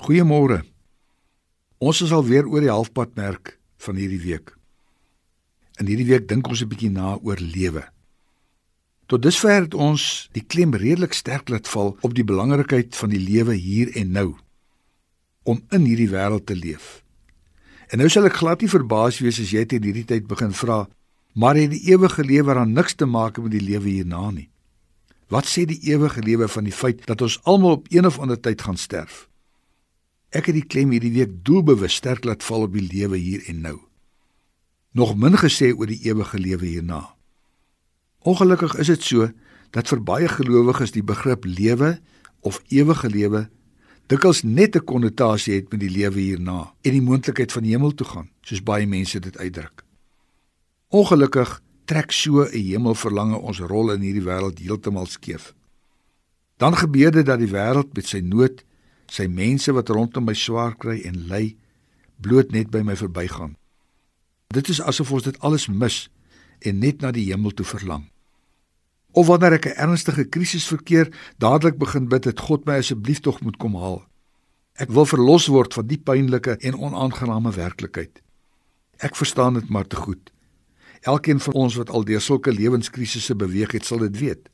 Goeiemôre. 0.00 0.62
Ons 1.76 1.98
is 2.00 2.12
al 2.16 2.22
weer 2.24 2.46
oor 2.48 2.62
die 2.64 2.72
halfpadmerk 2.72 3.58
van 3.84 3.98
hierdie 4.00 4.22
week. 4.22 4.54
In 5.76 5.90
hierdie 5.90 6.06
week 6.08 6.24
dink 6.28 6.48
ons 6.48 6.62
'n 6.64 6.70
bietjie 6.72 6.88
na 6.90 7.18
oor 7.20 7.36
lewe. 7.36 7.84
Tot 9.06 9.22
dusver 9.22 9.60
het 9.60 9.74
ons 9.74 10.30
die 10.32 10.40
klem 10.40 10.72
redelik 10.72 11.12
sterk 11.12 11.48
laat 11.48 11.68
val 11.68 11.98
op 12.00 12.14
die 12.14 12.24
belangrikheid 12.24 12.96
van 12.96 13.10
die 13.10 13.20
lewe 13.20 13.54
hier 13.54 13.92
en 13.96 14.12
nou 14.12 14.36
om 15.44 15.60
in 15.70 15.84
hierdie 15.84 16.08
wêreld 16.08 16.46
te 16.46 16.56
leef. 16.56 17.04
En 17.92 17.98
nou 17.98 18.08
sal 18.08 18.24
ek 18.24 18.40
glad 18.40 18.60
nie 18.60 18.72
verbaas 18.72 19.20
wees 19.20 19.40
as 19.40 19.52
jy 19.52 19.66
teen 19.66 19.82
hierdie 19.82 20.06
tyd 20.06 20.26
begin 20.26 20.52
vra, 20.52 20.88
maar 21.34 21.56
het 21.56 21.70
die 21.70 21.92
ewige 21.92 22.24
lewe 22.24 22.54
aan 22.54 22.72
niks 22.72 22.94
te 22.94 23.04
maak 23.04 23.38
met 23.38 23.52
die 23.52 23.68
lewe 23.68 23.88
hierna 23.88 24.30
nie? 24.30 24.48
Wat 25.28 25.44
sê 25.44 25.66
die 25.66 25.92
ewige 25.92 26.22
lewe 26.22 26.48
van 26.48 26.64
die 26.64 26.72
feit 26.72 27.06
dat 27.06 27.20
ons 27.20 27.40
almal 27.44 27.70
op 27.70 27.86
een 27.90 28.06
of 28.06 28.18
ander 28.18 28.40
tyd 28.40 28.62
gaan 28.62 28.76
sterf? 28.76 29.29
Ek 30.30 30.46
het 30.46 30.54
die 30.54 30.66
klem 30.66 30.92
hierdie 30.94 31.12
week 31.14 31.32
doelbewus 31.42 31.96
sterk 31.98 32.24
laat 32.24 32.44
val 32.46 32.68
op 32.68 32.74
die 32.74 32.86
lewe 32.86 33.18
hier 33.18 33.42
en 33.50 33.62
nou. 33.64 33.78
Nog 34.94 35.16
min 35.18 35.34
gesê 35.38 35.72
oor 35.74 35.90
die 35.90 36.02
ewige 36.06 36.38
lewe 36.38 36.66
hierna. 36.66 37.14
Ongelukkig 38.22 38.76
is 38.78 38.90
dit 38.92 39.02
so 39.02 39.30
dat 39.74 39.90
vir 39.90 40.02
baie 40.02 40.28
gelowiges 40.28 40.94
die 40.94 41.06
begrip 41.06 41.46
lewe 41.46 41.98
of 42.46 42.60
ewige 42.70 43.10
lewe 43.10 43.48
dikwels 44.10 44.42
net 44.42 44.76
'n 44.76 44.84
konnotasie 44.84 45.54
het 45.54 45.70
met 45.70 45.80
die 45.80 45.90
lewe 45.90 46.20
hierna 46.20 46.74
en 46.82 46.92
die 46.92 47.02
moontlikheid 47.02 47.52
van 47.52 47.62
die 47.62 47.70
hemel 47.70 47.94
toe 47.94 48.06
gaan, 48.06 48.28
soos 48.42 48.62
baie 48.62 48.86
mense 48.86 49.20
dit 49.20 49.38
uitdruk. 49.38 49.84
Ongelukkig 50.90 51.62
trek 51.84 52.10
so 52.12 52.42
'n 52.42 52.50
hemelverlange 52.52 53.38
ons 53.38 53.58
rol 53.58 53.92
in 53.92 54.00
hierdie 54.00 54.26
wêreld 54.26 54.58
heeltemal 54.58 55.06
skeef. 55.06 55.54
Dan 56.56 56.76
gebeur 56.76 57.10
dit 57.10 57.26
dat 57.26 57.38
die 57.38 57.50
wêreld 57.50 57.94
met 57.94 58.06
sy 58.06 58.18
nood, 58.18 58.64
sy 59.10 59.26
mense 59.26 59.72
wat 59.74 59.90
rondom 59.90 60.28
my 60.28 60.36
swaar 60.38 60.76
kry 60.78 61.00
en 61.08 61.26
ly, 61.30 61.56
bloot 62.22 62.52
net 62.54 62.70
by 62.70 62.84
my 62.86 62.94
verbygaan. 62.96 63.56
Dit 64.54 64.70
is 64.70 64.80
asof 64.82 65.10
ons 65.14 65.26
dit 65.26 65.36
alles 65.46 65.66
mis 65.68 66.08
en 66.66 66.78
net 66.78 67.02
na 67.02 67.10
die 67.14 67.26
hemel 67.30 67.54
toe 67.56 67.66
verlang. 67.66 68.06
Of 69.12 69.26
wanneer 69.26 69.58
ek 69.58 69.66
'n 69.66 69.78
ernstige 69.90 70.24
krisis 70.24 70.66
verkeer, 70.66 71.10
dadelik 71.38 71.78
begin 71.78 72.08
bid 72.08 72.22
dat 72.22 72.40
God 72.40 72.66
my 72.66 72.78
asseblief 72.78 73.20
tog 73.20 73.40
moet 73.40 73.56
kom 73.56 73.74
haal. 73.74 74.06
Ek 74.74 74.90
wil 74.90 75.06
verlos 75.06 75.46
word 75.46 75.74
van 75.74 75.86
die 75.86 75.98
pynlike 75.98 76.56
en 76.60 76.78
onaangename 76.78 77.50
werklikheid. 77.52 78.22
Ek 78.98 79.16
verstaan 79.16 79.54
dit 79.54 79.68
maar 79.68 79.86
te 79.86 79.96
goed. 79.96 80.30
Elkeen 81.00 81.40
van 81.40 81.54
ons 81.54 81.74
wat 81.74 81.90
al 81.90 82.04
deur 82.04 82.20
sulke 82.20 82.52
lewenskrisisse 82.52 83.34
beweeg 83.34 83.72
het, 83.72 83.84
sal 83.84 83.98
dit 83.98 84.18
weet. 84.18 84.48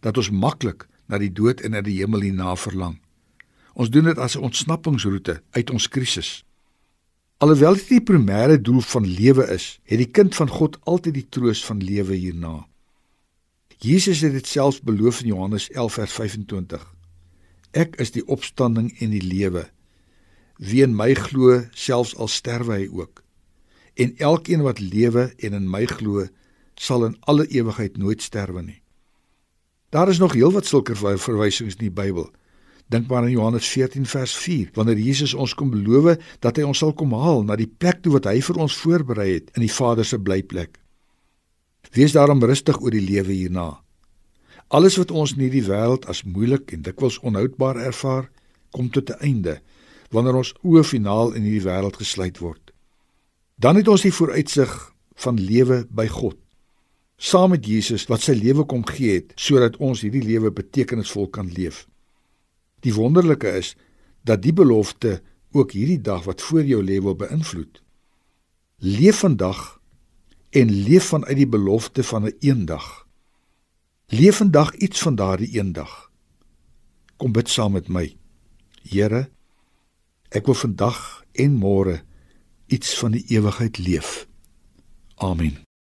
Dat 0.00 0.16
ons 0.16 0.30
maklik 0.30 0.86
na 1.06 1.18
die 1.18 1.32
dood 1.32 1.60
en 1.60 1.70
na 1.70 1.80
die 1.80 1.98
hemel 1.98 2.20
hierna 2.20 2.56
verlang. 2.56 3.03
Ons 3.74 3.90
doen 3.90 4.04
dit 4.04 4.18
as 4.18 4.36
'n 4.36 4.46
ontsnappingsroete 4.48 5.42
uit 5.50 5.70
ons 5.70 5.88
krisis. 5.88 6.44
Alhoewel 7.38 7.74
dit 7.74 7.88
die 7.88 8.00
primêre 8.00 8.60
doel 8.60 8.80
van 8.80 9.06
lewe 9.06 9.46
is, 9.50 9.80
het 9.82 9.98
die 9.98 10.10
kind 10.10 10.34
van 10.34 10.48
God 10.48 10.78
altyd 10.84 11.14
die 11.14 11.28
troos 11.28 11.64
van 11.64 11.82
lewe 11.82 12.14
hierna. 12.14 12.66
Jesus 13.78 14.20
het 14.20 14.32
dit 14.32 14.46
self 14.46 14.82
beloof 14.82 15.20
in 15.20 15.26
Johannes 15.26 15.70
11 15.70 15.92
vers 15.92 16.12
25. 16.12 16.94
Ek 17.70 17.96
is 17.96 18.10
die 18.10 18.26
opstanding 18.26 19.00
en 19.00 19.10
die 19.10 19.22
lewe. 19.22 19.70
Wie 20.56 20.82
in 20.82 20.96
my 20.96 21.14
glo, 21.14 21.64
selfs 21.72 22.16
al 22.16 22.28
sterwe 22.28 22.72
hy 22.74 22.88
ook 22.92 23.24
en 23.94 24.16
elkeen 24.16 24.62
wat 24.62 24.80
lewe 24.80 25.32
en 25.36 25.52
in 25.52 25.70
my 25.70 25.84
glo 25.86 26.26
sal 26.74 27.04
in 27.06 27.16
alle 27.20 27.46
ewigheid 27.46 27.96
nooit 27.96 28.22
sterwe 28.22 28.62
nie. 28.62 28.80
Daar 29.94 30.08
is 30.08 30.18
nog 30.18 30.32
heelwat 30.34 30.66
sulke 30.66 30.96
verwysings 30.96 31.76
in 31.78 31.86
die 31.86 31.94
Bybel. 31.94 32.30
Dink 32.92 33.08
maar 33.08 33.22
aan 33.24 33.30
Johannes 33.30 33.68
14 33.68 34.06
vers 34.06 34.36
4, 34.36 34.70
wanneer 34.76 34.98
Jesus 34.98 35.34
ons 35.34 35.54
kom 35.54 35.70
beloof 35.72 36.18
dat 36.44 36.56
hy 36.56 36.66
ons 36.68 36.78
sal 36.78 36.92
kom 36.92 37.14
haal 37.16 37.42
na 37.44 37.56
die 37.56 37.70
plek 37.70 38.02
toe 38.04 38.12
wat 38.18 38.28
hy 38.28 38.40
vir 38.44 38.60
ons 38.60 38.76
voorberei 38.76 39.30
het 39.32 39.54
in 39.56 39.64
die 39.64 39.72
Vader 39.72 40.04
se 40.04 40.18
blyplek. 40.20 40.78
Wees 41.94 42.12
daarom 42.12 42.42
rustig 42.44 42.80
oor 42.80 42.92
die 42.92 43.04
lewe 43.04 43.32
hierna. 43.32 43.80
Alles 44.68 44.96
wat 44.98 45.12
ons 45.12 45.34
in 45.36 45.44
hierdie 45.44 45.64
wêreld 45.66 46.08
as 46.10 46.24
moeilik 46.24 46.72
en 46.72 46.84
dikwels 46.84 47.20
onhoudbaar 47.22 47.80
ervaar, 47.84 48.30
kom 48.72 48.90
tot 48.90 49.10
'n 49.10 49.20
einde 49.20 49.60
wanneer 50.10 50.36
ons 50.36 50.54
oë 50.62 50.84
finaal 50.84 51.32
in 51.34 51.42
hierdie 51.42 51.66
wêreld 51.66 51.96
gesluit 51.96 52.38
word. 52.38 52.72
Dan 53.56 53.76
het 53.76 53.88
ons 53.88 54.02
die 54.02 54.12
vooruitsig 54.12 54.92
van 55.14 55.40
lewe 55.40 55.86
by 55.90 56.06
God. 56.06 56.36
Saam 57.16 57.50
met 57.50 57.66
Jesus 57.66 58.06
wat 58.06 58.20
sy 58.20 58.32
lewe 58.32 58.64
kom 58.64 58.84
gee 58.86 59.14
het 59.14 59.32
sodat 59.36 59.76
ons 59.76 60.02
hierdie 60.02 60.22
lewe 60.22 60.50
betekenisvol 60.50 61.28
kan 61.28 61.48
leef. 61.48 61.86
Die 62.84 62.94
wonderlike 62.94 63.48
is 63.56 63.74
dat 64.28 64.42
die 64.44 64.52
belofte 64.52 65.22
ook 65.54 65.72
hierdie 65.72 66.00
dag 66.00 66.24
wat 66.28 66.42
voor 66.42 66.64
jou 66.64 66.82
lê 66.84 67.00
wil 67.00 67.16
beïnvloed. 67.16 67.80
Leef 68.84 69.22
vandag 69.24 69.80
en 70.50 70.70
leef 70.70 71.08
vanuit 71.14 71.36
die 71.36 71.48
belofte 71.48 72.04
van 72.04 72.24
'n 72.24 72.36
eendag. 72.40 73.06
Leef 74.06 74.36
vandag 74.36 74.74
iets 74.74 75.02
van 75.02 75.14
daardie 75.14 75.50
eendag. 75.56 76.10
Kom 77.16 77.32
bid 77.32 77.48
saam 77.48 77.72
met 77.72 77.88
my. 77.88 78.16
Here, 78.82 79.30
ek 80.28 80.46
wil 80.46 80.54
vandag 80.54 81.24
en 81.32 81.56
môre 81.56 82.02
iets 82.66 82.98
van 82.98 83.10
die 83.10 83.24
ewigheid 83.28 83.78
leef. 83.78 84.26
Amen. 85.14 85.64